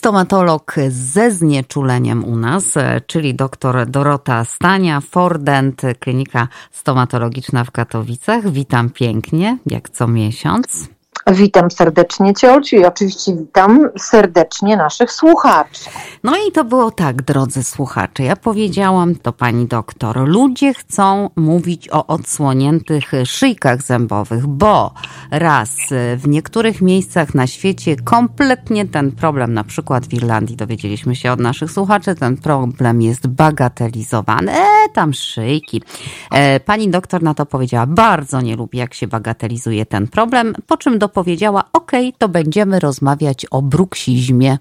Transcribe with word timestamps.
stomatolog 0.00 0.74
ze 0.88 1.30
znieczuleniem 1.30 2.24
u 2.24 2.36
nas, 2.36 2.64
czyli 3.06 3.34
dr 3.34 3.86
Dorota 3.86 4.44
Stania, 4.44 5.00
Fordent, 5.00 5.82
klinika 5.98 6.48
stomatologiczna 6.72 7.64
w 7.64 7.70
Katowicach. 7.70 8.50
Witam 8.50 8.90
pięknie, 8.90 9.58
jak 9.66 9.90
co 9.90 10.08
miesiąc. 10.08 10.88
Witam 11.32 11.70
serdecznie 11.70 12.34
Cię, 12.34 12.52
Olciu, 12.52 12.76
i 12.76 12.84
oczywiście 12.84 13.36
witam 13.36 13.88
serdecznie 13.98 14.76
naszych 14.76 15.12
słuchaczy. 15.12 15.90
No 16.24 16.32
i 16.48 16.52
to 16.52 16.64
było 16.64 16.90
tak, 16.90 17.22
drodzy 17.22 17.62
słuchacze. 17.62 18.22
Ja 18.22 18.36
powiedziałam 18.36 19.14
to 19.14 19.32
pani 19.32 19.66
doktor. 19.66 20.28
Ludzie 20.28 20.74
chcą 20.74 21.30
mówić 21.36 21.88
o 21.88 22.06
odsłoniętych 22.06 23.12
szyjkach 23.24 23.82
zębowych, 23.82 24.46
bo 24.46 24.94
raz 25.30 25.76
w 26.16 26.28
niektórych 26.28 26.82
miejscach 26.82 27.34
na 27.34 27.46
świecie 27.46 27.96
kompletnie 27.96 28.86
ten 28.86 29.12
problem, 29.12 29.54
na 29.54 29.64
przykład 29.64 30.06
w 30.06 30.14
Irlandii, 30.14 30.56
dowiedzieliśmy 30.56 31.16
się 31.16 31.32
od 31.32 31.40
naszych 31.40 31.70
słuchaczy, 31.70 32.14
ten 32.14 32.36
problem 32.36 33.02
jest 33.02 33.26
bagatelizowany. 33.26 34.52
E, 34.52 34.88
tam 34.94 35.14
szyjki. 35.14 35.82
E, 36.30 36.60
pani 36.60 36.88
doktor 36.88 37.22
na 37.22 37.34
to 37.34 37.46
powiedziała, 37.46 37.86
bardzo 37.86 38.40
nie 38.40 38.56
lubi, 38.56 38.78
jak 38.78 38.94
się 38.94 39.06
bagatelizuje 39.06 39.86
ten 39.86 40.08
problem, 40.08 40.54
po 40.66 40.76
czym 40.76 40.98
do 40.98 41.08
powiedziała: 41.20 41.64
OK, 41.72 41.92
to 42.18 42.28
będziemy 42.28 42.80
rozmawiać 42.80 43.46
o 43.50 43.62
bruksizmie. 43.62 44.58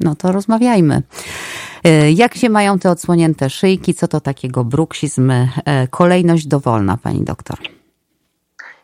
No 0.00 0.14
to 0.14 0.32
rozmawiajmy. 0.32 1.02
E, 1.84 2.12
jak 2.12 2.34
się 2.34 2.48
mają 2.48 2.78
te 2.78 2.90
odsłonięte 2.90 3.50
szyjki? 3.50 3.94
Co 3.94 4.08
to 4.08 4.20
takiego 4.20 4.64
bruksizm? 4.64 5.30
E, 5.30 5.48
kolejność 5.90 6.46
dowolna, 6.46 6.96
pani 6.96 7.24
doktor. 7.24 7.58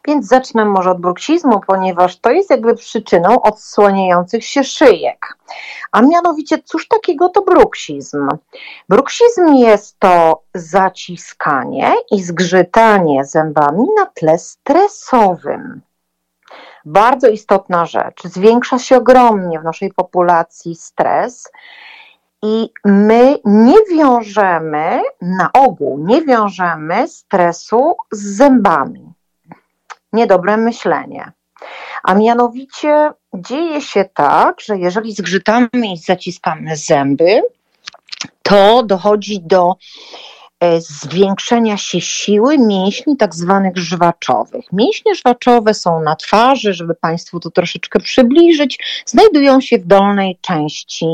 Więc 0.07 0.27
zacznę 0.27 0.65
może 0.65 0.91
od 0.91 1.01
bruksizmu, 1.01 1.61
ponieważ 1.67 2.21
to 2.21 2.31
jest 2.31 2.51
jakby 2.51 2.75
przyczyną 2.75 3.43
odsłaniających 3.43 4.45
się 4.45 4.65
szyjek. 4.65 5.37
A 5.93 6.03
mianowicie, 6.03 6.59
cóż 6.65 6.89
takiego 6.89 7.29
to 7.29 7.43
bruksizm? 7.43 8.29
Bruksizm 8.89 9.55
jest 9.55 9.99
to 9.99 10.43
zaciskanie 10.55 11.95
i 12.11 12.23
zgrzytanie 12.23 13.25
zębami 13.25 13.87
na 13.97 14.07
tle 14.07 14.39
stresowym 14.39 15.81
bardzo 16.85 17.29
istotna 17.29 17.87
rzecz. 17.87 18.23
Zwiększa 18.25 18.79
się 18.79 18.97
ogromnie 18.97 19.61
w 19.61 19.65
naszej 19.65 19.93
populacji 19.93 20.75
stres. 20.75 21.51
I 22.43 22.71
my 22.85 23.39
nie 23.45 23.77
wiążemy, 23.91 25.01
na 25.21 25.51
ogół 25.53 26.07
nie 26.07 26.23
wiążemy 26.23 27.09
stresu 27.09 27.97
z 28.13 28.37
zębami. 28.37 29.13
Niedobre 30.13 30.57
myślenie. 30.57 31.33
A 32.03 32.15
mianowicie 32.15 33.11
dzieje 33.35 33.81
się 33.81 34.05
tak, 34.15 34.61
że 34.61 34.79
jeżeli 34.79 35.15
zgrzytamy 35.15 35.93
i 35.95 35.97
zaciskamy 35.97 36.77
zęby, 36.77 37.43
to 38.43 38.83
dochodzi 38.83 39.41
do 39.41 39.77
zwiększenia 40.79 41.77
się 41.77 42.01
siły 42.01 42.59
mięśni 42.59 43.17
tak 43.17 43.35
zwanych 43.35 43.77
żwaczowych. 43.77 44.65
Mięśnie 44.73 45.15
żwaczowe 45.15 45.75
są 45.75 46.01
na 46.01 46.17
twarzy, 46.17 46.75
żeby 46.75 46.95
Państwu 46.95 47.41
to 47.41 47.51
troszeczkę 47.51 48.01
przybliżyć, 48.01 49.03
znajdują 49.07 49.61
się 49.61 49.79
w 49.79 49.87
dolnej 49.87 50.39
części 50.41 51.07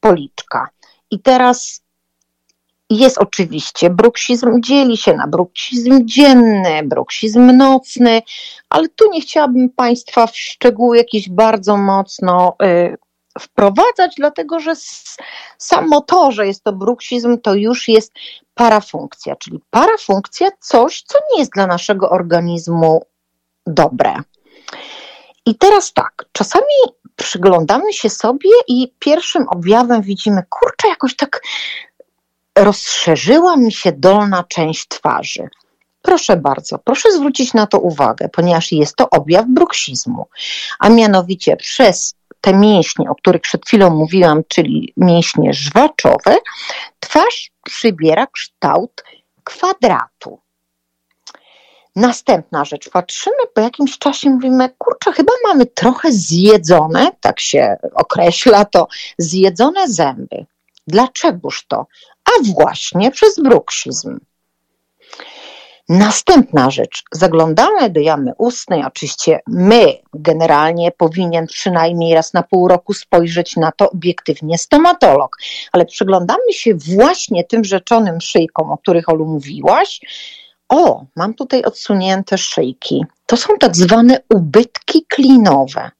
policzka. 0.00 0.68
I 1.10 1.20
teraz 1.20 1.82
jest 2.90 3.18
oczywiście 3.18 3.90
bruksizm, 3.90 4.60
dzieli 4.60 4.96
się 4.96 5.14
na 5.14 5.26
bruksizm 5.26 6.00
dzienny, 6.04 6.82
bruksizm 6.84 7.56
nocny, 7.56 8.22
ale 8.68 8.88
tu 8.88 9.10
nie 9.10 9.20
chciałabym 9.20 9.70
Państwa 9.70 10.26
w 10.26 10.36
szczegóły 10.36 10.96
jakieś 10.96 11.28
bardzo 11.28 11.76
mocno 11.76 12.56
y, 12.62 12.96
wprowadzać, 13.40 14.14
dlatego 14.16 14.60
że 14.60 14.72
samo 15.58 16.00
to, 16.00 16.32
że 16.32 16.46
jest 16.46 16.64
to 16.64 16.72
bruksizm, 16.72 17.38
to 17.38 17.54
już 17.54 17.88
jest 17.88 18.12
parafunkcja, 18.54 19.36
czyli 19.36 19.60
parafunkcja 19.70 20.48
coś, 20.60 21.02
co 21.02 21.18
nie 21.32 21.40
jest 21.40 21.52
dla 21.52 21.66
naszego 21.66 22.10
organizmu 22.10 23.06
dobre. 23.66 24.14
I 25.46 25.54
teraz 25.54 25.92
tak, 25.92 26.24
czasami 26.32 26.64
przyglądamy 27.16 27.92
się 27.92 28.10
sobie 28.10 28.50
i 28.68 28.92
pierwszym 28.98 29.48
objawem 29.48 30.02
widzimy, 30.02 30.42
kurczę, 30.50 30.88
jakoś 30.88 31.16
tak 31.16 31.42
rozszerzyła 32.58 33.56
mi 33.56 33.72
się 33.72 33.92
dolna 33.92 34.44
część 34.48 34.88
twarzy. 34.88 35.48
Proszę 36.02 36.36
bardzo, 36.36 36.78
proszę 36.78 37.12
zwrócić 37.12 37.54
na 37.54 37.66
to 37.66 37.78
uwagę, 37.78 38.28
ponieważ 38.28 38.72
jest 38.72 38.96
to 38.96 39.10
objaw 39.10 39.46
bruksizmu, 39.48 40.26
a 40.78 40.88
mianowicie 40.88 41.56
przez 41.56 42.14
te 42.42 42.54
mięśnie, 42.54 43.10
o 43.10 43.14
których 43.14 43.42
przed 43.42 43.66
chwilą 43.66 43.90
mówiłam, 43.90 44.42
czyli 44.48 44.92
mięśnie 44.96 45.52
żwaczowe, 45.52 46.36
twarz 47.00 47.50
przybiera 47.64 48.26
kształt 48.26 49.04
kwadratu. 49.44 50.38
Następna 51.96 52.64
rzecz, 52.64 52.90
patrzymy 52.90 53.46
po 53.54 53.60
jakimś 53.60 53.98
czasie, 53.98 54.30
mówimy, 54.30 54.68
kurczę, 54.78 55.12
chyba 55.12 55.32
mamy 55.48 55.66
trochę 55.66 56.12
zjedzone, 56.12 57.10
tak 57.20 57.40
się 57.40 57.76
określa 57.94 58.64
to, 58.64 58.88
zjedzone 59.18 59.88
zęby. 59.88 60.46
Dlaczegoż 60.86 61.66
to? 61.68 61.86
A 62.24 62.30
właśnie 62.54 63.10
przez 63.10 63.40
bruksizm. 63.40 64.18
Następna 65.88 66.70
rzecz, 66.70 67.02
zaglądamy 67.12 67.90
do 67.90 68.00
jamy 68.00 68.32
ustnej, 68.38 68.84
oczywiście 68.84 69.40
my 69.46 69.94
generalnie 70.14 70.92
powinien 70.92 71.46
przynajmniej 71.46 72.14
raz 72.14 72.32
na 72.32 72.42
pół 72.42 72.68
roku 72.68 72.94
spojrzeć 72.94 73.56
na 73.56 73.72
to 73.72 73.90
obiektywnie 73.90 74.58
stomatolog, 74.58 75.36
ale 75.72 75.86
przyglądamy 75.86 76.52
się 76.52 76.74
właśnie 76.74 77.44
tym 77.44 77.64
rzeczonym 77.64 78.20
szyjkom, 78.20 78.70
o 78.70 78.78
których 78.78 79.08
Olu 79.08 79.26
mówiłaś, 79.26 80.00
o, 80.68 81.04
mam 81.16 81.34
tutaj 81.34 81.62
odsunięte 81.62 82.38
szyjki. 82.38 83.04
To 83.26 83.36
są 83.36 83.56
tak 83.58 83.76
zwane 83.76 84.20
ubytki 84.34 85.06
klinowe. 85.08 85.90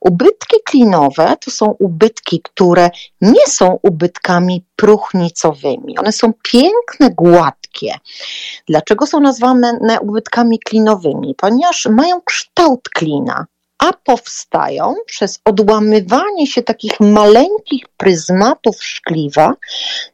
Ubytki 0.00 0.56
klinowe 0.64 1.36
to 1.44 1.50
są 1.50 1.66
ubytki, 1.78 2.40
które 2.42 2.90
nie 3.20 3.46
są 3.46 3.78
ubytkami 3.82 4.64
próchnicowymi. 4.76 5.98
One 5.98 6.12
są 6.12 6.32
piękne, 6.42 7.10
gładkie. 7.10 7.65
Dlaczego 8.68 9.06
są 9.06 9.20
nazwane 9.20 10.00
ubytkami 10.00 10.58
klinowymi? 10.58 11.34
Ponieważ 11.38 11.86
mają 11.86 12.20
kształt 12.20 12.88
klina 12.88 13.46
a 13.78 13.92
powstają 13.92 14.94
przez 15.06 15.40
odłamywanie 15.44 16.46
się 16.46 16.62
takich 16.62 17.00
maleńkich 17.00 17.88
pryzmatów 17.96 18.84
szkliwa, 18.84 19.54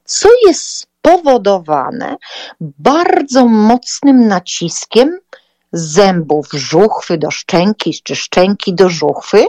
co 0.04 0.28
jest 0.46 0.62
spowodowane 0.62 2.16
bardzo 2.60 3.46
mocnym 3.46 4.28
naciskiem 4.28 5.18
zębów 5.72 6.48
żuchwy 6.52 7.18
do 7.18 7.30
szczęki, 7.30 8.00
czy 8.04 8.16
szczęki 8.16 8.74
do 8.74 8.88
żuchwy, 8.88 9.46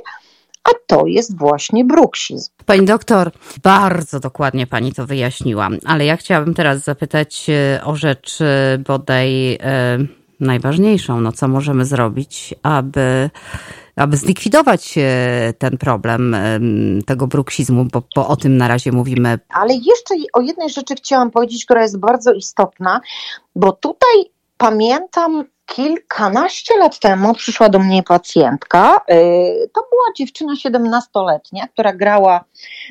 a 0.63 0.69
to 0.87 1.05
jest 1.05 1.37
właśnie 1.37 1.85
bruksizm. 1.85 2.51
Pani 2.65 2.85
doktor, 2.85 3.31
bardzo 3.63 4.19
dokładnie 4.19 4.67
pani 4.67 4.93
to 4.93 5.05
wyjaśniła, 5.05 5.69
ale 5.85 6.05
ja 6.05 6.17
chciałabym 6.17 6.53
teraz 6.53 6.83
zapytać 6.83 7.49
e, 7.49 7.83
o 7.83 7.95
rzecz 7.95 8.41
e, 8.41 8.77
bodaj 8.77 9.53
e, 9.53 9.59
najważniejszą. 10.39 11.21
No, 11.21 11.31
co 11.31 11.47
możemy 11.47 11.85
zrobić, 11.85 12.55
aby 12.63 13.29
aby 13.95 14.17
zlikwidować 14.17 14.95
ten 15.57 15.77
problem 15.77 16.35
tego 17.05 17.27
bruksizmu, 17.27 17.85
bo, 17.85 18.03
bo 18.15 18.27
o 18.27 18.35
tym 18.35 18.57
na 18.57 18.67
razie 18.67 18.91
mówimy. 18.91 19.39
Ale 19.49 19.73
jeszcze 19.73 20.15
o 20.33 20.41
jednej 20.41 20.69
rzeczy 20.69 20.95
chciałam 20.95 21.31
powiedzieć, 21.31 21.65
która 21.65 21.81
jest 21.81 21.99
bardzo 21.99 22.33
istotna, 22.33 23.01
bo 23.55 23.71
tutaj 23.71 24.31
pamiętam 24.57 25.43
kilkanaście 25.75 26.77
lat 26.77 26.99
temu 26.99 27.33
przyszła 27.33 27.69
do 27.69 27.79
mnie 27.79 28.03
pacjentka. 28.03 29.01
E, 29.07 29.17
to 29.67 29.81
była 29.91 30.03
dziewczyna 30.17 30.53
17-letnia, 30.53 31.67
która 31.67 31.93
grała 31.93 32.43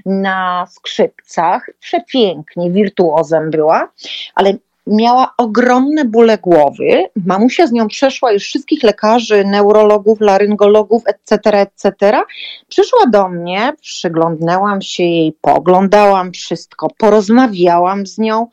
na 0.06 0.66
skrzypcach. 0.70 1.66
Przepięknie, 1.80 2.70
wirtuozem 2.70 3.50
była, 3.50 3.88
ale 4.34 4.54
miała 4.86 5.34
ogromne 5.38 6.04
bóle 6.04 6.38
głowy. 6.38 7.04
Mamusia 7.26 7.66
z 7.66 7.72
nią 7.72 7.88
przeszła 7.88 8.32
już 8.32 8.42
wszystkich 8.42 8.82
lekarzy, 8.82 9.44
neurologów, 9.44 10.20
laryngologów, 10.20 11.02
etc., 11.06 11.50
etc. 11.52 12.20
Przyszła 12.68 13.06
do 13.06 13.28
mnie, 13.28 13.72
przyglądnęłam 13.80 14.82
się 14.82 15.02
jej, 15.02 15.36
poglądałam 15.40 16.32
wszystko, 16.32 16.88
porozmawiałam 16.98 18.06
z 18.06 18.18
nią. 18.18 18.46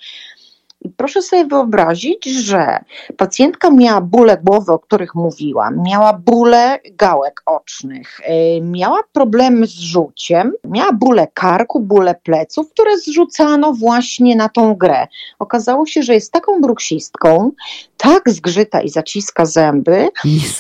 I 0.82 0.90
proszę 0.90 1.22
sobie 1.22 1.46
wyobrazić, 1.46 2.26
że 2.26 2.80
pacjentka 3.18 3.70
miała 3.70 4.02
bóle 4.02 4.38
głowy, 4.44 4.72
o 4.72 4.80
których 4.80 5.16
mówiłam, 5.16 5.84
miała 5.84 6.14
bóle 6.14 6.80
gałek 6.92 7.42
ocznych, 7.46 8.20
y, 8.20 8.62
miała 8.62 9.00
problemy 9.14 9.68
z 9.68 9.72
rzuciem, 9.72 10.54
miała 10.64 10.94
bóle 10.94 11.28
karku, 11.34 11.80
bóle 11.80 12.16
pleców, 12.16 12.70
które 12.72 12.98
zrzucano 12.98 13.74
właśnie 13.74 14.36
na 14.36 14.50
tą 14.50 14.76
grę. 14.76 15.08
Okazało 15.40 15.86
się, 15.86 16.04
że 16.04 16.14
jest 16.14 16.32
taką 16.32 16.62
bruksistką, 16.62 17.52
tak 17.98 18.30
zgrzyta 18.30 18.82
i 18.82 18.90
zaciska 18.90 19.46
zęby, 19.46 20.10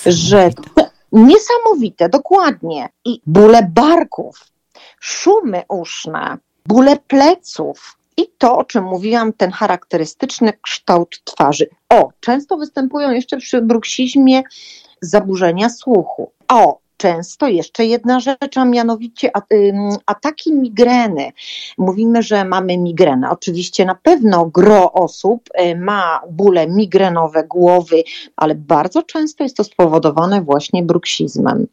że 0.06 0.50
niesamowite, 1.12 2.10
dokładnie. 2.19 2.89
I 3.06 3.22
bóle 3.25 3.72
barków, 3.74 4.39
szumy 5.00 5.63
uszne, 5.69 6.38
bóle 6.65 6.98
pleców, 6.98 7.99
i 8.19 8.27
to, 8.38 8.57
o 8.57 8.63
czym 8.63 8.83
mówiłam, 8.83 9.33
ten 9.33 9.51
charakterystyczny 9.51 10.54
kształt 10.62 11.21
twarzy. 11.24 11.69
O, 11.89 12.10
często 12.19 12.57
występują 12.57 13.12
jeszcze 13.12 13.38
przy 13.38 13.62
bruksizmie 13.62 14.44
zaburzenia 15.01 15.69
słuchu. 15.69 16.31
O, 16.48 16.80
często 16.98 17.48
jeszcze 17.48 17.86
jedna 17.86 18.19
rzecz, 18.19 18.57
a 18.57 18.66
mianowicie 18.66 19.31
ataki 20.06 20.54
migreny. 20.54 21.31
Mówimy, 21.77 22.24
że 22.24 22.45
mamy 22.45 22.77
migrenę. 22.77 23.30
Oczywiście 23.30 23.86
na 23.86 23.95
pewno 23.95 24.45
gro 24.45 24.94
osób 24.94 25.50
y, 25.62 25.75
ma 25.75 26.22
bóle 26.31 26.68
migrenowe 26.68 27.44
głowy, 27.44 28.04
ale 28.36 28.56
bardzo 28.56 29.04
często 29.04 29.44
jest 29.44 29.57
to 29.57 29.63
spowodowane 29.63 30.42
właśnie 30.42 30.83
bruksizmem. 30.83 31.68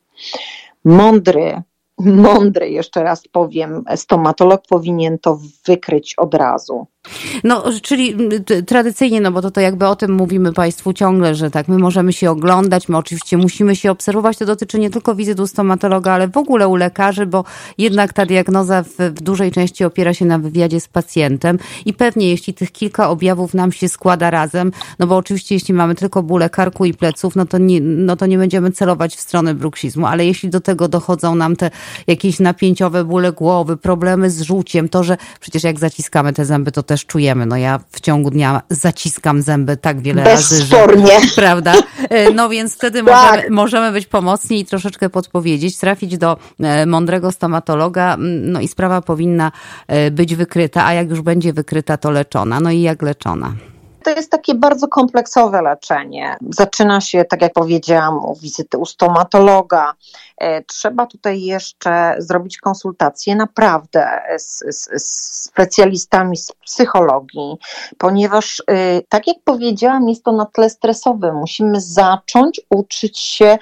Mądry, 0.84 1.62
mądry, 1.98 2.70
jeszcze 2.70 3.02
raz 3.02 3.28
powiem, 3.28 3.84
stomatolog 3.96 4.62
powinien 4.68 5.18
to 5.18 5.38
wykryć 5.66 6.14
od 6.14 6.34
razu. 6.34 6.86
No, 7.44 7.64
czyli 7.82 8.14
tradycyjnie, 8.66 9.20
no 9.20 9.30
bo 9.30 9.42
to, 9.42 9.50
to 9.50 9.60
jakby 9.60 9.86
o 9.86 9.96
tym 9.96 10.12
mówimy 10.12 10.52
Państwu 10.52 10.92
ciągle, 10.92 11.34
że 11.34 11.50
tak, 11.50 11.68
my 11.68 11.78
możemy 11.78 12.12
się 12.12 12.30
oglądać, 12.30 12.88
my 12.88 12.96
oczywiście 12.96 13.36
musimy 13.36 13.76
się 13.76 13.90
obserwować, 13.90 14.38
to 14.38 14.46
dotyczy 14.46 14.78
nie 14.78 14.90
tylko 14.90 15.14
wizyt 15.14 15.40
u 15.40 15.46
stomatologa, 15.46 16.12
ale 16.12 16.28
w 16.28 16.36
ogóle 16.36 16.68
u 16.68 16.76
lekarzy, 16.76 17.26
bo 17.26 17.44
jednak 17.78 18.12
ta 18.12 18.26
diagnoza 18.26 18.82
w, 18.82 18.96
w 18.98 19.22
dużej 19.22 19.52
części 19.52 19.84
opiera 19.84 20.14
się 20.14 20.24
na 20.24 20.38
wywiadzie 20.38 20.80
z 20.80 20.88
pacjentem 20.88 21.58
i 21.84 21.94
pewnie 21.94 22.30
jeśli 22.30 22.54
tych 22.54 22.72
kilka 22.72 23.10
objawów 23.10 23.54
nam 23.54 23.72
się 23.72 23.88
składa 23.88 24.30
razem, 24.30 24.72
no 24.98 25.06
bo 25.06 25.16
oczywiście 25.16 25.54
jeśli 25.54 25.74
mamy 25.74 25.94
tylko 25.94 26.22
bóle 26.22 26.50
karku 26.50 26.84
i 26.84 26.94
pleców, 26.94 27.36
no 27.36 27.46
to 27.46 27.58
nie, 27.58 27.80
no 27.80 28.16
to 28.16 28.26
nie 28.26 28.38
będziemy 28.38 28.70
celować 28.70 29.16
w 29.16 29.20
stronę 29.20 29.54
bruksizmu, 29.54 30.06
ale 30.06 30.26
jeśli 30.26 30.48
do 30.48 30.60
tego 30.60 30.88
dochodzą 30.88 31.34
nam 31.34 31.56
te 31.56 31.70
jakieś 32.06 32.40
napięciowe 32.40 33.04
bóle 33.04 33.32
głowy, 33.32 33.76
problemy 33.76 34.30
z 34.30 34.42
żółciem, 34.42 34.88
to, 34.88 35.04
że 35.04 35.16
przecież 35.40 35.64
jak 35.64 35.78
zaciskamy 35.78 36.32
te 36.32 36.44
zęby, 36.44 36.72
to 36.72 36.82
też 36.96 37.06
czujemy. 37.06 37.46
No 37.46 37.56
ja 37.56 37.80
w 37.90 38.00
ciągu 38.00 38.30
dnia 38.30 38.62
zaciskam 38.70 39.42
zęby 39.42 39.76
tak 39.76 40.00
wiele 40.00 40.22
Bezspornie. 40.22 41.12
razy, 41.12 41.26
że, 41.28 41.34
prawda? 41.42 41.74
E, 42.10 42.30
no 42.30 42.48
więc 42.48 42.74
wtedy 42.74 43.02
tak. 43.04 43.06
możemy, 43.06 43.50
możemy 43.50 43.92
być 43.92 44.06
pomocni 44.06 44.60
i 44.60 44.64
troszeczkę 44.64 45.10
podpowiedzieć, 45.10 45.78
trafić 45.78 46.18
do 46.18 46.36
e, 46.60 46.86
mądrego 46.86 47.32
stomatologa, 47.32 48.16
no 48.20 48.60
i 48.60 48.68
sprawa 48.68 49.02
powinna 49.02 49.52
e, 49.86 50.10
być 50.10 50.34
wykryta, 50.34 50.86
a 50.86 50.92
jak 50.92 51.10
już 51.10 51.20
będzie 51.20 51.52
wykryta, 51.52 51.96
to 51.96 52.10
leczona. 52.10 52.60
No 52.60 52.70
i 52.70 52.80
jak 52.80 53.02
leczona? 53.02 53.54
To 54.06 54.10
jest 54.10 54.30
takie 54.30 54.54
bardzo 54.54 54.88
kompleksowe 54.88 55.62
leczenie. 55.62 56.36
Zaczyna 56.50 57.00
się, 57.00 57.24
tak 57.24 57.42
jak 57.42 57.52
powiedziałam, 57.52 58.24
u 58.24 58.34
wizyty 58.34 58.78
u 58.78 58.86
stomatologa. 58.86 59.92
E, 60.38 60.62
trzeba 60.62 61.06
tutaj 61.06 61.42
jeszcze 61.42 62.14
zrobić 62.18 62.58
konsultacje 62.58 63.36
naprawdę 63.36 64.20
z, 64.38 64.58
z, 64.58 65.02
z 65.02 65.42
specjalistami 65.44 66.36
z 66.36 66.52
psychologii, 66.52 67.56
ponieważ, 67.98 68.62
e, 68.66 69.02
tak 69.08 69.26
jak 69.26 69.36
powiedziałam, 69.44 70.08
jest 70.08 70.24
to 70.24 70.32
na 70.32 70.46
tle 70.46 70.70
stresowym. 70.70 71.34
Musimy 71.34 71.80
zacząć 71.80 72.60
uczyć 72.70 73.18
się 73.18 73.58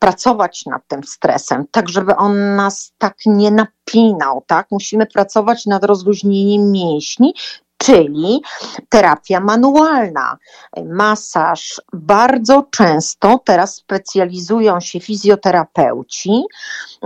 pracować 0.00 0.66
nad 0.66 0.82
tym 0.88 1.04
stresem, 1.04 1.64
tak 1.70 1.88
żeby 1.88 2.16
on 2.16 2.56
nas 2.56 2.92
tak 2.98 3.16
nie 3.26 3.50
napinał, 3.50 4.44
tak? 4.46 4.66
Musimy 4.70 5.06
pracować 5.06 5.66
nad 5.66 5.84
rozluźnieniem 5.84 6.70
mięśni, 6.70 7.34
czyli 7.78 8.42
terapia 8.88 9.40
manualna, 9.40 10.36
masaż. 10.84 11.82
Bardzo 11.92 12.66
często 12.70 13.40
teraz 13.44 13.74
specjalizują 13.74 14.80
się 14.80 15.00
fizjoterapeuci 15.00 16.42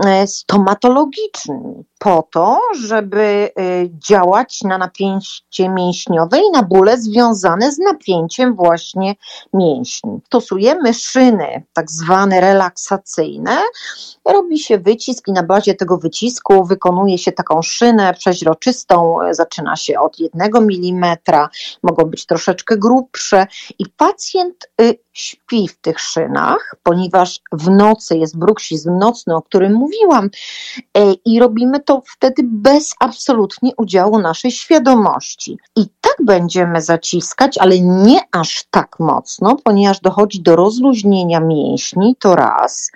e, 0.05 0.27
stomatologiczni 0.27 1.85
po 2.03 2.27
to, 2.31 2.59
żeby 2.81 3.21
e, 3.21 3.51
działać 4.09 4.61
na 4.61 4.77
napięcie 4.77 5.69
mięśniowe 5.69 6.37
i 6.37 6.51
na 6.51 6.63
bóle 6.63 6.97
związane 6.97 7.71
z 7.71 7.79
napięciem 7.79 8.55
właśnie 8.55 9.15
mięśni. 9.53 10.19
Stosujemy 10.25 10.93
szyny 10.93 11.63
tak 11.73 11.91
zwane 11.91 12.41
relaksacyjne, 12.41 13.57
robi 14.25 14.59
się 14.59 14.77
wycisk 14.77 15.27
i 15.27 15.31
na 15.31 15.43
bazie 15.43 15.75
tego 15.75 15.97
wycisku 15.97 16.65
wykonuje 16.65 17.17
się 17.17 17.31
taką 17.31 17.61
szynę 17.61 18.13
przeźroczystą, 18.13 19.17
zaczyna 19.31 19.75
się 19.75 19.99
od 19.99 20.19
jednego 20.19 20.61
milimetra, 20.61 21.49
mogą 21.83 22.05
być 22.05 22.25
troszeczkę 22.25 22.77
grubsze 22.77 23.47
i 23.79 23.85
pacjent 23.97 24.69
y, 24.81 24.99
śpi 25.13 25.67
w 25.67 25.77
tych 25.77 25.99
szynach, 25.99 26.75
ponieważ 26.83 27.39
w 27.51 27.69
nocy 27.69 28.17
jest 28.17 28.37
bruksizm 28.37 28.97
nocny, 28.97 29.35
o 29.35 29.41
którym 29.41 29.73
mówiłam 29.73 30.25
y, 30.25 30.29
i 31.25 31.39
robimy 31.39 31.79
to 31.79 32.01
wtedy 32.05 32.41
bez 32.45 32.95
absolutnie 32.99 33.71
udziału 33.77 34.19
naszej 34.19 34.51
świadomości. 34.51 35.57
I 35.75 35.85
tak 36.01 36.15
będziemy 36.23 36.81
zaciskać, 36.81 37.57
ale 37.57 37.79
nie 37.79 38.19
aż 38.31 38.63
tak 38.71 38.99
mocno, 38.99 39.57
ponieważ 39.63 39.99
dochodzi 39.99 40.41
do 40.41 40.55
rozluźnienia 40.55 41.39
mięśni, 41.39 42.15
to 42.19 42.35
raz. 42.35 42.91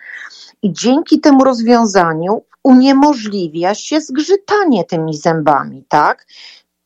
I 0.61 0.73
dzięki 0.73 1.19
temu 1.19 1.43
rozwiązaniu 1.43 2.41
uniemożliwia 2.63 3.75
się 3.75 4.01
zgrzytanie 4.01 4.83
tymi 4.83 5.17
zębami, 5.17 5.83
tak? 5.87 6.27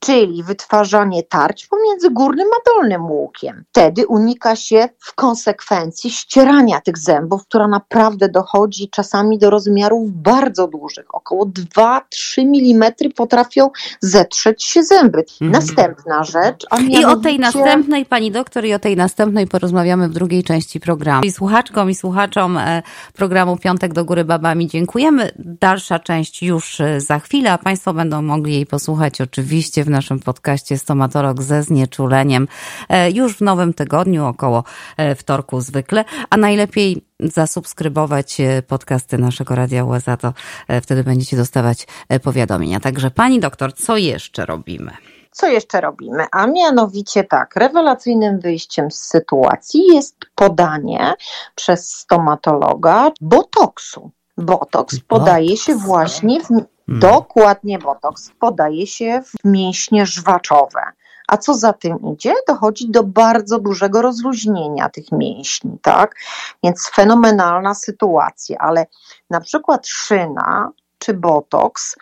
Czyli 0.01 0.43
wytwarzanie 0.43 1.23
tarć 1.23 1.67
pomiędzy 1.67 2.09
górnym 2.09 2.47
a 2.47 2.69
dolnym 2.75 3.05
łukiem. 3.05 3.63
Wtedy 3.69 4.07
unika 4.07 4.55
się 4.55 4.89
w 4.99 5.15
konsekwencji 5.15 6.11
ścierania 6.11 6.81
tych 6.81 6.97
zębów, 6.97 7.45
która 7.47 7.67
naprawdę 7.67 8.29
dochodzi 8.29 8.89
czasami 8.89 9.37
do 9.37 9.49
rozmiarów 9.49 10.11
bardzo 10.11 10.67
dużych. 10.67 11.15
Około 11.15 11.45
2-3 11.45 12.01
mm 12.37 12.91
potrafią 13.15 13.69
zetrzeć 13.99 14.63
się 14.63 14.83
zęby. 14.83 15.19
Mhm. 15.19 15.51
Następna 15.51 16.23
rzecz. 16.23 16.65
A 16.69 16.75
mianowicie... 16.75 17.01
I 17.01 17.05
o 17.05 17.15
tej 17.15 17.39
następnej, 17.39 18.05
pani 18.05 18.31
doktor, 18.31 18.65
i 18.65 18.73
o 18.73 18.79
tej 18.79 18.95
następnej 18.95 19.47
porozmawiamy 19.47 20.09
w 20.09 20.13
drugiej 20.13 20.43
części 20.43 20.79
programu. 20.79 21.23
I 21.23 21.31
słuchaczkom 21.31 21.89
i 21.89 21.95
słuchaczom 21.95 22.57
e, 22.57 22.83
programu 23.13 23.57
Piątek 23.57 23.93
do 23.93 24.05
Góry 24.05 24.25
Babami 24.25 24.67
dziękujemy. 24.67 25.31
Dalsza 25.39 25.99
część 25.99 26.43
już 26.43 26.79
e, 26.79 27.01
za 27.01 27.19
chwilę, 27.19 27.51
a 27.51 27.57
państwo 27.57 27.93
będą 27.93 28.21
mogli 28.21 28.53
jej 28.53 28.65
posłuchać 28.65 29.21
oczywiście 29.21 29.83
w 29.83 29.90
naszym 29.91 30.19
podcaście 30.19 30.77
Stomatolog 30.77 31.41
ze 31.41 31.63
znieczuleniem 31.63 32.47
e, 32.89 33.11
już 33.11 33.37
w 33.37 33.41
nowym 33.41 33.73
tygodniu, 33.73 34.25
około 34.25 34.63
e, 34.97 35.15
wtorku 35.15 35.61
zwykle, 35.61 36.05
a 36.29 36.37
najlepiej 36.37 37.05
zasubskrybować 37.19 38.39
e, 38.39 38.61
podcasty 38.61 39.17
naszego 39.17 39.55
Radia 39.55 39.83
USA, 39.83 40.17
to 40.17 40.33
wtedy 40.81 41.03
będziecie 41.03 41.37
dostawać 41.37 41.87
powiadomienia. 42.23 42.79
Także 42.79 43.11
pani 43.11 43.39
doktor, 43.39 43.73
co 43.73 43.97
jeszcze 43.97 44.45
robimy? 44.45 44.91
Co 45.31 45.47
jeszcze 45.47 45.81
robimy? 45.81 46.25
A 46.31 46.47
mianowicie 46.47 47.23
tak, 47.23 47.55
rewelacyjnym 47.55 48.39
wyjściem 48.39 48.91
z 48.91 48.99
sytuacji 48.99 49.81
jest 49.93 50.15
podanie 50.35 51.13
przez 51.55 51.91
stomatologa 51.91 53.11
botoksu. 53.21 54.11
Botoks 54.37 54.99
podaje 55.07 55.57
się 55.57 55.75
właśnie 55.75 56.41
w, 56.41 56.49
Hmm. 56.85 56.99
Dokładnie 56.99 57.79
botoks 57.79 58.31
podaje 58.39 58.87
się 58.87 59.21
w 59.25 59.45
mięśnie 59.45 60.05
żwaczowe. 60.05 60.81
A 61.27 61.37
co 61.37 61.53
za 61.53 61.73
tym 61.73 61.97
idzie? 62.13 62.33
Dochodzi 62.47 62.89
do 62.89 63.03
bardzo 63.03 63.59
dużego 63.59 64.01
rozluźnienia 64.01 64.89
tych 64.89 65.11
mięśni, 65.11 65.77
tak? 65.81 66.15
Więc 66.63 66.91
fenomenalna 66.95 67.75
sytuacja, 67.75 68.57
ale 68.57 68.85
na 69.29 69.41
przykład 69.41 69.87
szyna 69.87 70.71
czy 70.97 71.13
botoks 71.13 71.95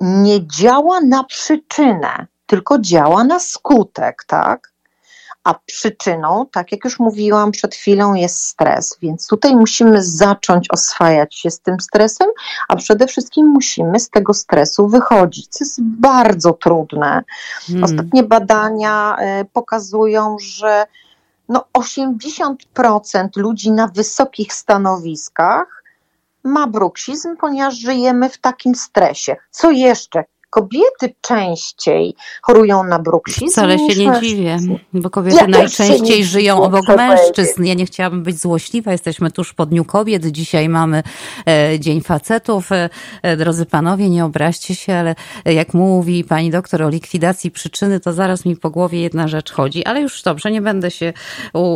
nie 0.00 0.46
działa 0.46 1.00
na 1.00 1.24
przyczynę, 1.24 2.26
tylko 2.46 2.78
działa 2.78 3.24
na 3.24 3.38
skutek, 3.38 4.24
tak? 4.26 4.73
A 5.44 5.54
przyczyną, 5.66 6.46
tak 6.52 6.72
jak 6.72 6.84
już 6.84 6.98
mówiłam 6.98 7.50
przed 7.50 7.74
chwilą, 7.74 8.14
jest 8.14 8.40
stres. 8.40 8.96
Więc 9.02 9.28
tutaj 9.28 9.56
musimy 9.56 10.02
zacząć 10.02 10.70
oswajać 10.70 11.34
się 11.34 11.50
z 11.50 11.60
tym 11.60 11.80
stresem, 11.80 12.28
a 12.68 12.76
przede 12.76 13.06
wszystkim 13.06 13.46
musimy 13.46 14.00
z 14.00 14.10
tego 14.10 14.34
stresu 14.34 14.88
wychodzić, 14.88 15.48
co 15.48 15.64
jest 15.64 15.82
bardzo 15.82 16.52
trudne. 16.52 17.24
Hmm. 17.66 17.84
Ostatnie 17.84 18.22
badania 18.22 19.16
e, 19.18 19.44
pokazują, 19.44 20.36
że 20.40 20.86
no 21.48 21.64
80% 21.78 23.28
ludzi 23.36 23.70
na 23.70 23.88
wysokich 23.88 24.52
stanowiskach 24.52 25.84
ma 26.44 26.66
bruksizm, 26.66 27.36
ponieważ 27.36 27.74
żyjemy 27.74 28.28
w 28.28 28.38
takim 28.38 28.74
stresie. 28.74 29.36
Co 29.50 29.70
jeszcze? 29.70 30.24
Kobiety 30.54 31.14
częściej 31.20 32.14
chorują 32.42 32.84
na 32.84 32.98
bruksizm. 32.98 33.46
Wcale 33.46 33.78
się 33.78 33.96
nie 33.98 34.20
dziwię, 34.20 34.58
bo 34.92 35.10
kobiety 35.10 35.36
ja 35.36 35.46
najczęściej 35.46 36.24
żyją 36.24 36.62
obok 36.62 36.88
mężczyzn. 36.88 37.64
Ja 37.64 37.74
nie 37.74 37.86
chciałabym 37.86 38.22
być 38.22 38.40
złośliwa, 38.40 38.92
jesteśmy 38.92 39.30
tuż 39.30 39.54
po 39.54 39.66
Dniu 39.66 39.84
Kobiet. 39.84 40.26
Dzisiaj 40.26 40.68
mamy 40.68 41.02
e, 41.48 41.80
Dzień 41.80 42.00
Facetów. 42.00 42.72
E, 42.72 42.90
e, 43.22 43.36
drodzy 43.36 43.66
panowie, 43.66 44.10
nie 44.10 44.24
obraźcie 44.24 44.74
się, 44.74 44.94
ale 44.94 45.14
jak 45.44 45.74
mówi 45.74 46.24
pani 46.24 46.50
doktor 46.50 46.82
o 46.82 46.88
likwidacji 46.88 47.50
przyczyny, 47.50 48.00
to 48.00 48.12
zaraz 48.12 48.44
mi 48.44 48.56
po 48.56 48.70
głowie 48.70 49.00
jedna 49.00 49.28
rzecz 49.28 49.52
chodzi. 49.52 49.84
Ale 49.84 50.00
już 50.00 50.22
dobrze, 50.22 50.50
nie 50.50 50.62
będę 50.62 50.90
się 50.90 51.12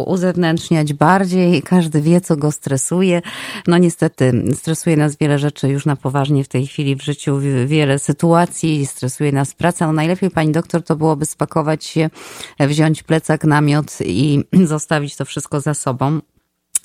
uzewnętrzniać 0.07 0.93
bardziej. 0.93 1.63
Każdy 1.63 2.01
wie, 2.01 2.21
co 2.21 2.37
go 2.37 2.53
stresuje. 2.53 3.23
No 3.67 3.79
niestety, 3.79 4.45
stresuje 4.55 4.97
nas 4.97 5.17
wiele 5.17 5.39
rzeczy 5.39 5.69
już 5.69 5.87
na 5.87 5.97
poważnie 5.97 6.45
w 6.45 6.49
tej 6.49 6.67
chwili 6.67 6.97
w 6.97 7.03
życiu, 7.03 7.39
wiele 7.67 7.99
sytuacji, 7.99 8.68
stresuje 8.87 9.33
nas 9.33 9.55
praca. 9.55 9.87
No 9.87 9.93
najlepiej 9.93 10.31
pani 10.31 10.53
doktor 10.53 10.83
to 10.83 10.97
byłoby 10.97 11.27
spakować 11.27 11.85
się, 11.85 12.11
wziąć 12.61 13.03
plecak, 13.03 13.45
namiot 13.45 13.99
i 14.05 14.45
zostawić 14.65 15.17
to 15.17 15.25
wszystko 15.25 15.61
za 15.61 15.75
sobą 15.75 16.21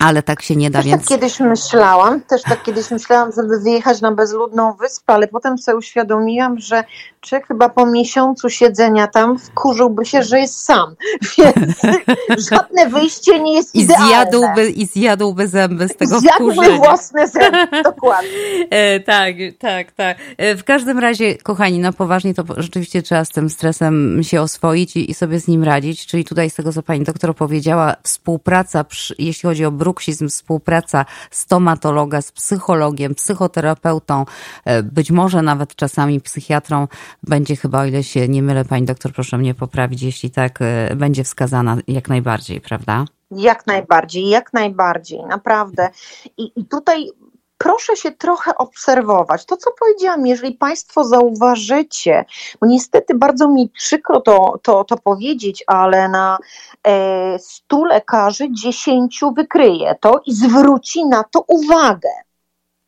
ale 0.03 0.23
tak 0.23 0.41
się 0.41 0.55
nie 0.55 0.71
da, 0.71 0.79
też 0.79 0.85
więc... 0.85 1.01
tak 1.01 1.09
kiedyś 1.09 1.39
myślałam, 1.39 2.21
też 2.21 2.41
tak 2.41 2.63
kiedyś 2.63 2.91
myślałam, 2.91 3.31
żeby 3.31 3.59
wyjechać 3.59 4.01
na 4.01 4.11
bezludną 4.11 4.73
wyspę, 4.73 5.13
ale 5.13 5.27
potem 5.27 5.57
sobie 5.57 5.77
uświadomiłam, 5.77 6.59
że 6.59 6.83
człowiek 7.21 7.47
chyba 7.47 7.69
po 7.69 7.85
miesiącu 7.85 8.49
siedzenia 8.49 9.07
tam 9.07 9.39
wkurzyłby 9.39 10.05
się, 10.05 10.23
że 10.23 10.39
jest 10.39 10.63
sam, 10.63 10.95
więc 11.37 11.75
żadne 12.51 12.89
wyjście 12.89 13.39
nie 13.39 13.53
jest 13.53 13.75
I 13.75 13.79
idealne. 13.79 14.07
Zjadłby, 14.07 14.69
I 14.69 14.85
zjadłby 14.85 15.47
zęby 15.47 15.87
z 15.87 15.95
tego 15.95 16.19
Zjadłby 16.19 16.53
wkurzenia. 16.53 16.77
własne 16.77 17.27
zęby, 17.27 17.83
dokładnie. 17.83 18.29
E, 18.69 18.99
tak, 18.99 19.35
tak, 19.59 19.91
tak. 19.91 20.17
E, 20.37 20.55
w 20.55 20.63
każdym 20.63 20.99
razie, 20.99 21.35
kochani, 21.35 21.79
na 21.79 21.91
poważnie 21.93 22.33
to 22.33 22.43
rzeczywiście 22.57 23.01
trzeba 23.01 23.25
z 23.25 23.29
tym 23.29 23.49
stresem 23.49 24.19
się 24.23 24.41
oswoić 24.41 24.95
i, 24.95 25.11
i 25.11 25.13
sobie 25.13 25.39
z 25.39 25.47
nim 25.47 25.63
radzić, 25.63 26.05
czyli 26.05 26.25
tutaj 26.25 26.49
z 26.49 26.55
tego, 26.55 26.73
co 26.73 26.83
pani 26.83 27.03
doktor 27.03 27.35
powiedziała, 27.35 27.95
współpraca, 28.03 28.83
przy, 28.83 29.15
jeśli 29.19 29.47
chodzi 29.49 29.65
o 29.65 29.71
bruksizm, 29.93 30.29
współpraca 30.29 31.05
stomatologa 31.31 32.21
z 32.21 32.31
psychologiem, 32.31 33.15
psychoterapeutą, 33.15 34.25
e, 34.65 34.83
być 34.83 35.11
może 35.11 35.41
nawet 35.41 35.75
czasami 35.75 36.21
psychiatrą, 36.21 36.87
będzie 37.23 37.55
chyba, 37.55 37.81
o 37.81 37.85
ile 37.85 38.03
się 38.03 38.27
nie 38.27 38.43
mylę, 38.43 38.65
pani 38.65 38.85
doktor, 38.85 39.13
proszę 39.13 39.37
mnie 39.37 39.53
poprawić, 39.53 40.01
jeśli 40.01 40.31
tak, 40.31 40.59
e, 40.61 40.95
będzie 40.95 41.23
wskazana 41.23 41.77
jak 41.87 42.09
najbardziej, 42.09 42.61
prawda? 42.61 43.05
Jak 43.31 43.67
najbardziej, 43.67 44.29
jak 44.29 44.53
najbardziej, 44.53 45.19
naprawdę. 45.29 45.89
I, 46.37 46.51
i 46.55 46.65
tutaj 46.65 47.09
proszę 47.63 47.95
się 47.95 48.11
trochę 48.11 48.57
obserwować. 48.57 49.45
To, 49.45 49.57
co 49.57 49.71
powiedziałam, 49.79 50.27
jeżeli 50.27 50.53
Państwo 50.53 51.03
zauważycie, 51.03 52.25
bo 52.61 52.67
niestety 52.67 53.15
bardzo 53.15 53.47
mi 53.47 53.69
przykro 53.69 54.21
to, 54.21 54.59
to, 54.63 54.83
to 54.83 54.97
powiedzieć, 54.97 55.63
ale 55.67 56.09
na 56.09 56.37
e, 56.87 57.39
stu 57.39 57.85
lekarzy 57.85 58.47
dziesięciu 58.51 59.31
wykryje 59.31 59.95
to 59.99 60.21
i 60.25 60.33
zwróci 60.33 61.05
na 61.05 61.23
to 61.23 61.43
uwagę. 61.47 62.09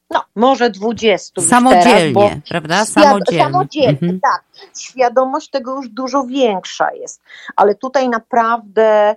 No, 0.10 0.24
może 0.36 0.70
dwudziestu. 0.70 1.41
Samodzielnie, 1.41 2.29
teraz, 2.29 2.50
prawda? 2.50 2.86
Samodzielnie. 2.86 3.44
Samodzielnie, 3.44 3.89
mhm. 3.89 4.20
tak. 4.20 4.44
Świadomość 4.79 5.50
tego 5.50 5.75
już 5.75 5.89
dużo 5.89 6.24
większa 6.24 6.94
jest. 6.94 7.22
Ale 7.55 7.75
tutaj 7.75 8.10
naprawdę 8.10 9.15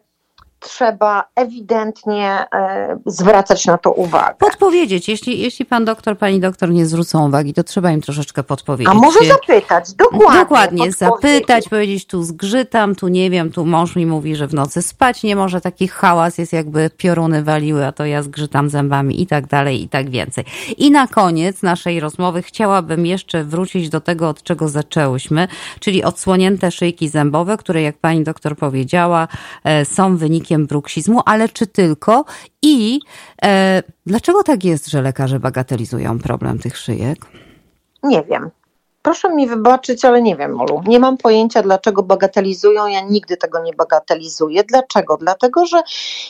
trzeba 0.61 1.25
ewidentnie 1.35 2.47
e, 2.55 2.99
zwracać 3.07 3.67
na 3.67 3.79
to 3.79 3.93
uwagę. 3.93 4.35
Podpowiedzieć. 4.39 5.09
Jeśli, 5.09 5.41
jeśli 5.41 5.67
pan 5.67 5.85
doktor, 5.85 6.19
pani 6.19 6.41
doktor 6.41 6.71
nie 6.71 6.87
zwrócą 6.87 7.29
uwagi, 7.29 7.55
to 7.55 7.65
trzeba 7.65 7.91
im 7.91 8.01
troszeczkę 8.01 8.43
podpowiedzieć. 8.43 8.95
A 8.95 8.99
może 8.99 9.19
zapytać, 9.25 9.93
dokładnie. 9.93 10.41
Dokładnie, 10.41 10.93
zapytać, 10.93 11.69
powiedzieć, 11.69 12.07
tu 12.07 12.23
zgrzytam, 12.23 12.95
tu 12.95 13.09
nie 13.09 13.31
wiem, 13.31 13.53
tu 13.53 13.67
mąż 13.67 13.97
mi 13.97 14.07
mówi, 14.07 14.37
że 14.37 14.47
w 14.47 14.55
nocy 14.55 14.83
spać 14.83 15.23
nie 15.23 15.37
może, 15.37 15.61
taki 15.61 15.89
hałas 15.89 16.39
jest 16.39 16.53
jakby 16.53 16.91
pioruny 16.97 17.45
waliły, 17.45 17.87
a 17.87 17.93
to 17.93 18.05
ja 18.05 18.23
zgrzytam 18.23 18.71
zębami 18.71 19.23
i 19.23 19.27
tak 19.27 19.47
dalej, 19.47 19.83
i 19.83 19.89
tak 19.89 20.11
więcej. 20.11 20.45
I 20.77 20.91
na 20.91 21.07
koniec 21.07 21.63
naszej 21.63 22.01
rozmowy 22.01 22.43
chciałabym 22.43 23.07
jeszcze 23.07 23.45
wrócić 23.45 23.89
do 23.89 24.01
tego, 24.01 24.29
od 24.29 24.43
czego 24.43 24.69
zaczęłyśmy, 24.69 25.49
czyli 25.81 26.05
odsłonięte 26.05 26.71
szyjki 26.71 27.09
zębowe, 27.09 27.57
które 27.57 27.83
jak 27.83 27.99
pani 27.99 28.25
doktor 28.25 28.57
powiedziała, 28.57 29.29
e, 29.65 29.85
są 29.85 30.17
wynikiem 30.49 30.67
bruksizmu, 30.67 31.21
ale 31.25 31.49
czy 31.49 31.67
tylko? 31.67 32.25
I 32.63 33.01
e, 33.45 33.83
dlaczego 34.07 34.43
tak 34.43 34.65
jest, 34.65 34.89
że 34.89 35.03
lekarze 35.03 35.41
bagatelizują 35.41 36.19
problem 36.19 36.59
tych 36.59 36.79
szyjek? 36.79 37.19
Nie 38.03 38.23
wiem. 38.23 38.51
Proszę 39.03 39.35
mi 39.35 39.47
wybaczyć, 39.47 40.05
ale 40.05 40.23
nie 40.23 40.37
wiem, 40.37 40.53
Molu. 40.55 40.83
Nie 40.87 40.99
mam 40.99 41.17
pojęcia, 41.17 41.63
dlaczego 41.63 42.03
bagatelizują. 42.03 42.87
Ja 42.87 43.01
nigdy 43.01 43.37
tego 43.37 43.63
nie 43.63 43.73
bagatelizuję. 43.73 44.65
Dlaczego? 44.65 45.17
Dlatego, 45.17 45.67
że 45.67 45.83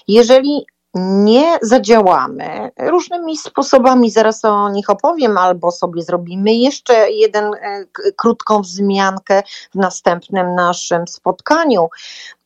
jeżeli 0.08 0.66
nie 0.94 1.58
zadziałamy 1.62 2.70
różnymi 2.78 3.36
sposobami, 3.36 4.10
zaraz 4.10 4.44
o 4.44 4.68
nich 4.68 4.90
opowiem, 4.90 5.38
albo 5.38 5.70
sobie 5.70 6.02
zrobimy 6.02 6.54
jeszcze 6.54 7.10
jeden 7.10 7.54
e, 7.54 7.84
krótką 8.16 8.60
wzmiankę 8.60 9.42
w 9.70 9.74
następnym 9.74 10.54
naszym 10.54 11.08
spotkaniu, 11.08 11.88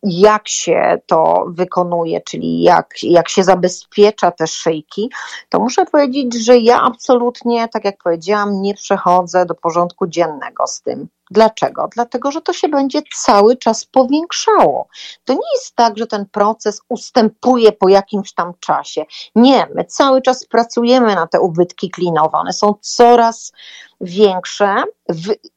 jak 0.02 0.48
się 0.48 1.00
to 1.06 1.44
wykonuje, 1.48 2.20
czyli 2.20 2.62
jak, 2.62 2.94
jak 3.02 3.28
się 3.28 3.44
zabezpiecza 3.44 4.30
te 4.30 4.46
szyjki, 4.46 5.10
to 5.48 5.60
muszę 5.60 5.84
powiedzieć, 5.86 6.44
że 6.44 6.58
ja 6.58 6.82
absolutnie, 6.82 7.68
tak 7.68 7.84
jak 7.84 8.02
powiedziałam, 8.02 8.62
nie 8.62 8.74
przechodzę 8.74 9.46
do 9.46 9.54
porządku 9.54 10.06
dziennego 10.06 10.66
z 10.66 10.82
tym. 10.82 11.08
Dlaczego? 11.32 11.88
Dlatego, 11.94 12.30
że 12.30 12.40
to 12.40 12.52
się 12.52 12.68
będzie 12.68 13.02
cały 13.16 13.56
czas 13.56 13.84
powiększało. 13.84 14.88
To 15.24 15.32
nie 15.32 15.48
jest 15.54 15.76
tak, 15.76 15.98
że 15.98 16.06
ten 16.06 16.26
proces 16.26 16.80
ustępuje 16.88 17.72
po 17.72 17.88
jakimś 17.88 18.32
tam 18.32 18.52
czasie. 18.60 19.04
Nie, 19.34 19.66
my 19.74 19.84
cały 19.84 20.22
czas 20.22 20.46
pracujemy 20.46 21.14
na 21.14 21.26
te 21.26 21.40
ubytki 21.40 21.90
klinowe. 21.90 22.38
One 22.38 22.52
są 22.52 22.74
coraz 22.80 23.52
większe. 24.00 24.82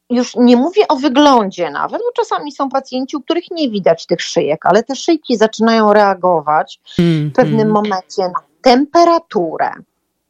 Już 0.10 0.36
nie 0.36 0.58
mówię 0.58 0.88
o 0.88 0.96
wyglądzie 0.96 1.72
nawet, 1.72 2.02
bo 2.02 2.24
czasami 2.24 2.52
są 2.52 2.70
pacjenci, 2.70 3.18
u 3.18 3.22
których 3.22 3.52
nie 3.52 3.70
widać 3.70 4.06
tych 4.06 4.22
szyjek, 4.22 4.66
ale 4.66 4.84
te 4.84 4.96
szyjki 4.96 5.38
zaczynają 5.38 5.94
reagować 5.94 6.80
w 6.98 7.32
pewnym 7.36 7.62
mm. 7.62 7.74
momencie 7.74 8.22
na 8.22 8.40
temperaturę, 8.62 9.72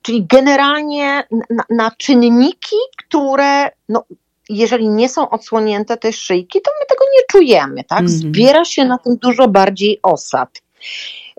czyli 0.02 0.25
generalnie 0.25 1.24
na, 1.50 1.64
na 1.70 1.92
czynniki, 1.92 2.75
które 2.98 3.70
no, 3.90 4.04
jeżeli 4.50 4.90
nie 4.90 5.10
są 5.10 5.30
odsłonięte 5.30 5.98
te 5.98 6.14
szyjki, 6.14 6.62
to 6.62 6.72
my 6.80 6.86
tego 6.86 7.06
nie 7.16 7.22
czujemy, 7.28 7.84
tak? 7.84 8.00
Mhm. 8.00 8.08
Zbiera 8.08 8.66
się 8.66 8.86
na 8.86 8.98
tym 8.98 9.18
dużo 9.18 9.48
bardziej 9.48 10.00
osad. 10.04 10.50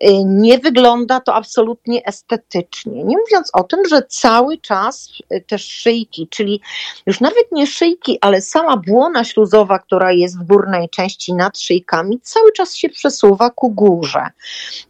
Y, 0.05 0.25
nie 0.25 0.59
wygląda 0.59 1.21
to 1.21 1.35
absolutnie 1.35 2.07
estetycznie. 2.07 3.05
Nie 3.05 3.17
mówiąc 3.17 3.51
o 3.53 3.63
tym, 3.63 3.81
że 3.89 4.03
cały 4.03 4.59
czas 4.59 5.09
y, 5.33 5.45
te 5.47 5.59
szyjki, 5.59 6.29
czyli 6.31 6.61
już 7.07 7.21
nawet 7.21 7.53
nie 7.53 7.67
szyjki, 7.67 8.19
ale 8.21 8.41
sama 8.41 8.77
błona 8.77 9.25
śluzowa, 9.25 9.79
która 9.79 10.13
jest 10.13 10.39
w 10.39 10.47
górnej 10.47 10.89
części 10.89 11.35
nad 11.35 11.59
szyjkami, 11.59 12.21
cały 12.23 12.53
czas 12.53 12.75
się 12.75 12.89
przesuwa 12.89 13.51
ku 13.51 13.71
górze. 13.71 14.27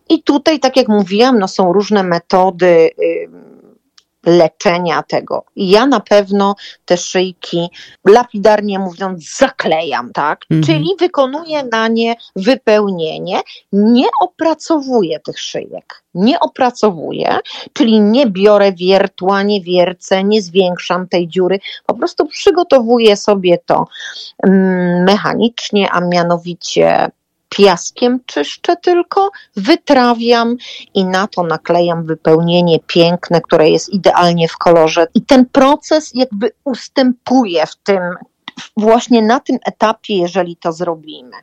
I 0.09 0.23
tutaj, 0.23 0.61
tak 0.61 0.77
jak 0.77 0.89
mówiłam, 0.89 1.39
no 1.39 1.49
są 1.49 1.73
różne 1.73 2.03
metody 2.03 2.91
leczenia 4.27 5.03
tego. 5.03 5.45
I 5.57 5.71
ja 5.71 5.87
na 5.87 6.01
pewno 6.01 6.55
te 6.85 6.97
szyjki, 6.97 7.69
lapidarnie 8.05 8.79
mówiąc, 8.79 9.37
zaklejam, 9.39 10.13
tak? 10.13 10.45
Mhm. 10.51 10.63
Czyli 10.63 10.91
wykonuję 10.99 11.63
na 11.73 11.89
nie 11.89 12.17
wypełnienie, 12.37 13.41
nie 13.73 14.07
opracowuję 14.23 15.21
tych 15.21 15.41
szyjek. 15.41 16.03
Nie 16.15 16.41
opracowuję, 16.41 17.39
czyli 17.73 18.01
nie 18.01 18.27
biorę 18.27 18.73
wiertła, 18.73 19.43
nie 19.43 19.61
wiercę, 19.61 20.25
nie 20.25 20.43
zwiększam 20.43 21.09
tej 21.09 21.29
dziury, 21.29 21.59
po 21.87 21.95
prostu 21.95 22.27
przygotowuję 22.27 23.17
sobie 23.17 23.59
to 23.67 23.87
mm, 24.43 25.05
mechanicznie, 25.05 25.91
a 25.91 26.01
mianowicie 26.01 27.11
piaskiem 27.49 28.21
czyszczę 28.27 28.77
tylko, 28.77 29.31
wytrawiam 29.57 30.57
i 30.95 31.05
na 31.05 31.27
to 31.27 31.43
naklejam 31.43 32.07
wypełnienie 32.07 32.79
piękne, 32.87 33.41
które 33.41 33.71
jest 33.71 33.89
idealnie 33.89 34.49
w 34.49 34.57
kolorze. 34.57 35.07
I 35.15 35.23
ten 35.23 35.47
proces 35.47 36.11
jakby 36.15 36.51
ustępuje 36.65 37.67
w 37.67 37.77
tym, 37.77 38.01
właśnie 38.77 39.23
na 39.23 39.41
tym 39.41 39.59
etapie, 39.65 40.17
jeżeli 40.17 40.57
to 40.57 40.73
zrobimy. 40.73 41.37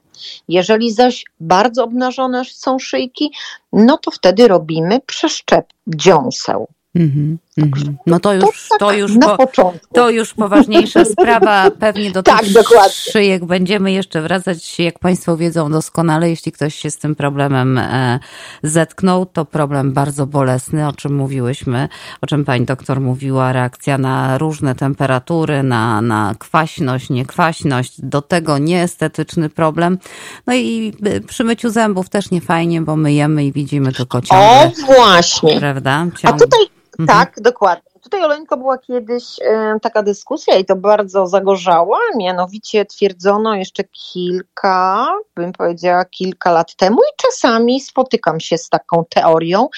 Jeżeli 0.47 0.91
zaś 0.91 1.25
bardzo 1.39 1.83
obnażone 1.83 2.45
są 2.45 2.79
szyjki, 2.79 3.31
no 3.73 3.97
to 3.97 4.11
wtedy 4.11 4.47
robimy 4.47 4.99
przeszczep 4.99 5.65
dziąseł. 5.87 6.67
Mhm. 6.95 7.37
Mhm. 7.57 7.97
No 8.07 8.19
to 8.19 8.33
już, 8.33 8.43
to, 8.45 8.69
tak 8.69 8.79
to, 8.79 8.93
już 8.93 9.15
na 9.15 9.37
po, 9.37 9.73
to 9.93 10.09
już 10.09 10.33
poważniejsza 10.33 11.05
sprawa. 11.19 11.71
Pewnie 11.79 12.11
do 12.11 12.23
Tak, 12.23 12.39
tych 12.39 12.53
dokładnie. 12.53 12.89
szyjek 12.93 13.45
będziemy 13.45 13.91
jeszcze 13.91 14.21
wracać. 14.21 14.79
Jak 14.79 14.99
Państwo 14.99 15.37
wiedzą 15.37 15.71
doskonale, 15.71 16.29
jeśli 16.29 16.51
ktoś 16.51 16.75
się 16.75 16.91
z 16.91 16.97
tym 16.97 17.15
problemem 17.15 17.77
e, 17.77 18.19
zetknął, 18.63 19.25
to 19.25 19.45
problem 19.45 19.93
bardzo 19.93 20.27
bolesny, 20.27 20.87
o 20.87 20.93
czym 20.93 21.15
mówiłyśmy, 21.15 21.89
o 22.21 22.27
czym 22.27 22.45
pani 22.45 22.65
doktor 22.65 23.01
mówiła, 23.01 23.53
reakcja 23.53 23.97
na 23.97 24.37
różne 24.37 24.75
temperatury, 24.75 25.63
na, 25.63 26.01
na 26.01 26.35
kwaśność, 26.39 27.09
niekwaśność, 27.09 28.01
do 28.01 28.21
tego 28.21 28.57
nieestetyczny 28.57 29.49
problem. 29.49 29.97
No 30.47 30.53
i 30.53 30.93
e, 31.05 31.21
przy 31.21 31.43
myciu 31.43 31.69
zębów 31.69 32.09
też 32.09 32.31
nie 32.31 32.41
fajnie, 32.41 32.81
bo 32.81 32.95
myjemy 32.95 33.45
i 33.45 33.51
widzimy 33.51 33.91
tylko 33.93 34.21
ciągle. 34.21 34.47
O, 34.47 34.71
właśnie. 34.85 35.59
Prawda? 35.59 35.91
A 35.91 36.17
Ciągle. 36.17 36.39
tutaj, 36.47 36.59
Mhm. 36.99 37.19
tak, 37.19 37.41
dokładnie. 37.41 37.91
Tutaj, 38.01 38.23
Oleńko, 38.23 38.57
była 38.57 38.77
kiedyś 38.77 39.23
e, 39.41 39.79
taka 39.81 40.03
dyskusja 40.03 40.55
i 40.55 40.65
to 40.65 40.75
bardzo 40.75 41.27
zagorzała, 41.27 41.99
mianowicie 42.17 42.85
twierdzono 42.85 43.55
jeszcze 43.55 43.83
kilka, 43.83 45.07
bym 45.35 45.51
powiedziała 45.51 46.05
kilka 46.05 46.51
lat 46.51 46.75
temu 46.75 46.97
i 46.97 47.15
czasami 47.17 47.81
spotykam 47.81 48.39
się 48.39 48.57
z 48.57 48.69
taką 48.69 49.05
teorią, 49.09 49.69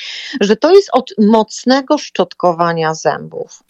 że 0.42 0.56
to 0.56 0.72
jest 0.72 0.90
od 0.94 1.12
mocnego 1.18 1.98
szczotkowania 1.98 2.94
zębów. 2.94 3.64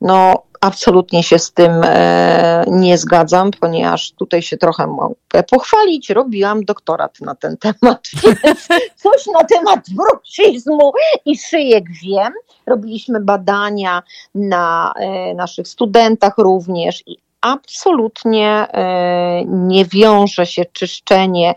No, 0.00 0.42
absolutnie 0.60 1.22
się 1.22 1.38
z 1.38 1.52
tym 1.52 1.72
e, 1.84 2.64
nie 2.66 2.98
zgadzam, 2.98 3.50
ponieważ 3.60 4.12
tutaj 4.12 4.42
się 4.42 4.56
trochę 4.56 4.86
mogę 4.86 5.42
pochwalić. 5.50 6.10
Robiłam 6.10 6.64
doktorat 6.64 7.20
na 7.20 7.34
ten 7.34 7.56
temat, 7.56 8.08
więc 8.44 8.68
coś 8.96 9.26
na 9.26 9.44
temat 9.44 9.80
bruksizmu 9.90 10.92
i 11.24 11.38
szyjek 11.38 11.84
wiem. 12.02 12.32
Robiliśmy 12.66 13.20
badania 13.20 14.02
na 14.34 14.94
e, 14.96 15.34
naszych 15.34 15.68
studentach 15.68 16.38
również 16.38 17.02
i 17.06 17.27
absolutnie 17.40 18.66
e, 18.72 19.44
nie 19.44 19.84
wiąże 19.84 20.46
się 20.46 20.64
czyszczenie, 20.72 21.54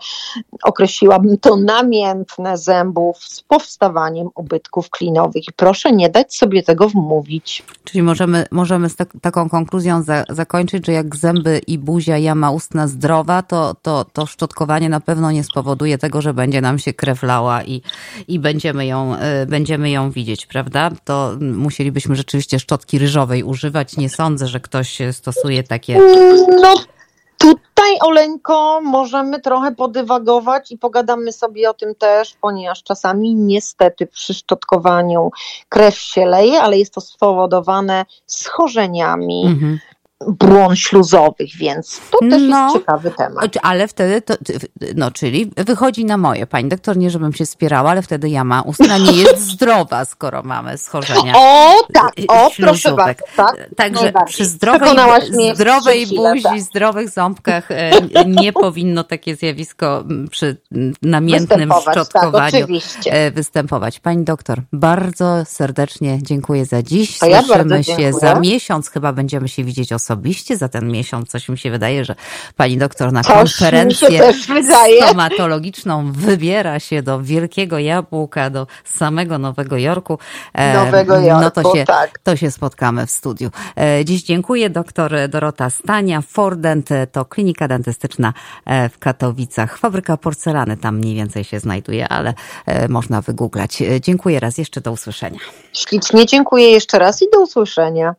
określiłabym 0.62 1.38
to 1.38 1.56
namiętne 1.56 2.58
zębów 2.58 3.18
z 3.18 3.42
powstawaniem 3.42 4.28
ubytków 4.34 4.90
klinowych. 4.90 5.44
Proszę 5.56 5.92
nie 5.92 6.08
dać 6.08 6.36
sobie 6.36 6.62
tego 6.62 6.88
wmówić. 6.88 7.62
Czyli 7.84 8.02
możemy, 8.02 8.46
możemy 8.50 8.88
z 8.88 8.96
tak, 8.96 9.08
taką 9.20 9.48
konkluzją 9.48 10.02
za, 10.02 10.24
zakończyć, 10.28 10.86
że 10.86 10.92
jak 10.92 11.16
zęby 11.16 11.60
i 11.66 11.78
buzia 11.78 12.18
jama 12.18 12.50
ustna 12.50 12.88
zdrowa, 12.88 13.42
to, 13.42 13.74
to, 13.82 14.04
to 14.04 14.26
szczotkowanie 14.26 14.88
na 14.88 15.00
pewno 15.00 15.30
nie 15.30 15.44
spowoduje 15.44 15.98
tego, 15.98 16.22
że 16.22 16.34
będzie 16.34 16.60
nam 16.60 16.78
się 16.78 16.92
krew 16.92 17.22
lała 17.22 17.64
i, 17.64 17.82
i 18.28 18.38
będziemy, 18.38 18.86
ją, 18.86 19.14
y, 19.14 19.46
będziemy 19.46 19.90
ją 19.90 20.10
widzieć, 20.10 20.46
prawda? 20.46 20.90
To 21.04 21.32
musielibyśmy 21.40 22.16
rzeczywiście 22.16 22.58
szczotki 22.58 22.98
ryżowej 22.98 23.42
używać. 23.42 23.96
Nie 23.96 24.08
sądzę, 24.08 24.46
że 24.46 24.60
ktoś 24.60 24.98
stosuje 25.12 25.62
takie. 25.72 25.98
No 26.60 26.74
tutaj, 27.38 27.98
Oleńko, 28.00 28.80
możemy 28.80 29.40
trochę 29.40 29.72
podywagować 29.72 30.72
i 30.72 30.78
pogadamy 30.78 31.32
sobie 31.32 31.70
o 31.70 31.74
tym 31.74 31.94
też, 31.94 32.34
ponieważ 32.40 32.82
czasami 32.82 33.34
niestety 33.34 34.06
przy 34.06 34.34
szczotkowaniu 34.34 35.30
krew 35.68 35.98
się 35.98 36.26
leje, 36.26 36.60
ale 36.60 36.78
jest 36.78 36.94
to 36.94 37.00
spowodowane 37.00 38.04
schorzeniami 38.26 39.46
Mhm. 39.46 39.78
Błon 40.28 40.76
śluzowych, 40.76 41.56
więc 41.56 42.00
to 42.10 42.18
też 42.30 42.42
No. 42.42 42.64
jest 42.64 42.74
ciekawy 42.78 43.10
temat. 43.10 43.58
Ale 43.62 43.88
wtedy, 43.88 44.22
to, 44.22 44.34
no 44.94 45.10
czyli 45.10 45.50
wychodzi 45.56 46.04
na 46.04 46.16
moje, 46.16 46.46
pani 46.46 46.68
doktor, 46.68 46.96
nie 46.96 47.10
żebym 47.10 47.32
się 47.32 47.46
spierała, 47.46 47.90
ale 47.90 48.02
wtedy 48.02 48.28
jama 48.30 48.62
ustna 48.62 48.98
nie 48.98 49.12
jest 49.12 49.38
zdrowa, 49.52 50.04
skoro 50.04 50.42
mamy 50.42 50.78
schorzenia. 50.78 51.32
O, 51.36 51.74
tak, 51.92 52.12
o, 52.28 52.50
proszę 52.56 52.92
bardzo, 52.92 53.24
tak. 53.36 53.56
Także 53.76 54.12
przy 54.26 54.44
zdrowej, 54.44 54.96
zdrowej 55.54 56.06
buzi, 56.06 56.42
tak. 56.42 56.60
zdrowych 56.60 57.10
ząbkach 57.10 57.70
e, 57.70 57.90
nie 58.26 58.52
powinno 58.64 59.04
takie 59.04 59.36
zjawisko 59.36 60.04
przy 60.30 60.56
namiętnym 61.02 61.68
tak, 61.68 61.80
szczotkowaniu 61.90 62.58
oczywiście. 62.64 63.12
e, 63.12 63.30
występować. 63.30 64.00
Pani 64.00 64.24
doktor, 64.24 64.62
bardzo 64.72 65.44
serdecznie 65.44 66.18
dziękuję 66.22 66.66
za 66.66 66.82
dziś. 66.82 67.18
To 67.18 67.26
ja 67.26 67.42
Słyszymy 67.42 67.84
się 67.84 67.96
dziękuję. 67.96 68.12
za 68.12 68.40
miesiąc, 68.40 68.90
chyba 68.90 69.12
będziemy 69.12 69.48
się 69.48 69.64
widzieć 69.64 69.92
osobiście 69.92 70.11
za 70.56 70.68
ten 70.68 70.92
miesiąc. 70.92 71.28
Coś 71.28 71.48
mi 71.48 71.58
się 71.58 71.70
wydaje, 71.70 72.04
że 72.04 72.14
pani 72.56 72.78
doktor 72.78 73.12
na 73.12 73.22
Coś 73.22 73.32
konferencję 73.34 74.32
stomatologiczną 75.06 76.12
wybiera 76.12 76.80
się 76.80 77.02
do 77.02 77.22
Wielkiego 77.22 77.78
Jabłka, 77.78 78.50
do 78.50 78.66
samego 78.84 79.38
Nowego 79.38 79.76
Jorku. 79.76 80.18
E, 80.54 80.74
Nowego 80.74 81.20
No 81.20 81.26
Jorku, 81.26 81.62
to 81.62 81.74
się, 81.74 81.84
tak. 81.84 82.18
to 82.18 82.36
się 82.36 82.50
spotkamy 82.50 83.06
w 83.06 83.10
studiu. 83.10 83.50
E, 83.76 84.04
Dziś 84.04 84.22
dziękuję. 84.22 84.70
Doktor 84.70 85.12
Dorota 85.28 85.70
Stania, 85.70 86.22
Fordent, 86.22 86.88
to 87.12 87.24
klinika 87.24 87.68
dentystyczna 87.68 88.32
e, 88.64 88.88
w 88.88 88.98
Katowicach. 88.98 89.78
Fabryka 89.78 90.16
porcelany 90.16 90.76
tam 90.76 90.96
mniej 90.96 91.14
więcej 91.14 91.44
się 91.44 91.60
znajduje, 91.60 92.08
ale 92.08 92.34
można 92.88 93.22
wygooglać. 93.22 93.82
Dziękuję 94.00 94.40
raz 94.40 94.58
jeszcze, 94.58 94.80
do 94.80 94.92
usłyszenia. 94.92 95.38
Ślicznie 95.72 96.26
dziękuję 96.26 96.70
jeszcze 96.70 96.98
raz 96.98 97.22
i 97.22 97.26
do 97.32 97.40
usłyszenia. 97.40 98.14